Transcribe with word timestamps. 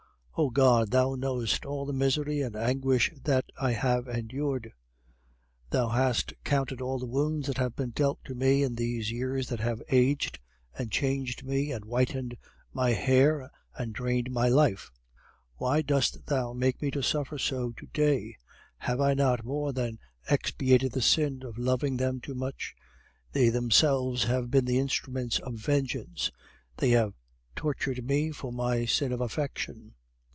"Oh 0.37 0.49
God! 0.49 0.89
Thou 0.89 1.13
knowest 1.13 1.67
all 1.67 1.85
the 1.85 1.93
misery 1.93 2.41
and 2.41 2.55
anguish 2.55 3.11
that 3.25 3.51
I 3.61 3.73
have 3.73 4.07
endured; 4.07 4.73
Thou 5.69 5.89
hast 5.89 6.33
counted 6.43 6.81
all 6.81 6.97
the 6.97 7.05
wounds 7.05 7.45
that 7.45 7.59
have 7.59 7.75
been 7.75 7.91
dealt 7.91 8.25
to 8.25 8.33
me 8.33 8.63
in 8.63 8.73
these 8.73 9.11
years 9.11 9.49
that 9.49 9.59
have 9.59 9.83
aged 9.89 10.39
and 10.75 10.91
changed 10.91 11.43
me 11.43 11.71
and 11.71 11.85
whitened 11.85 12.37
my 12.73 12.89
hair 12.91 13.51
and 13.77 13.93
drained 13.93 14.31
my 14.31 14.47
life; 14.49 14.89
why 15.57 15.83
dost 15.83 16.25
Thou 16.25 16.53
make 16.53 16.81
me 16.81 16.89
to 16.89 17.03
suffer 17.03 17.37
so 17.37 17.71
to 17.73 17.85
day? 17.93 18.35
Have 18.79 18.99
I 18.99 19.13
not 19.13 19.45
more 19.45 19.71
than 19.73 19.99
expiated 20.27 20.93
the 20.93 21.03
sin 21.03 21.43
of 21.43 21.59
loving 21.59 21.97
them 21.97 22.19
too 22.19 22.33
much? 22.35 22.73
They 23.31 23.49
themselves 23.49 24.23
have 24.23 24.49
been 24.49 24.65
the 24.65 24.79
instruments 24.79 25.37
of 25.37 25.53
vengeance; 25.55 26.31
they 26.77 26.89
have 26.91 27.13
tortured 27.55 28.03
me 28.03 28.31
for 28.31 28.51
my 28.51 28.85
sin 28.85 29.11
of 29.11 29.21
affection. 29.21 29.93